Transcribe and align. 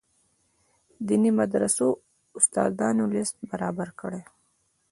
دیني 1.07 1.31
مدرسو 1.39 1.87
استادانو 2.37 3.05
لست 3.13 3.35
برابر 3.49 3.89
کړي. 3.99 4.21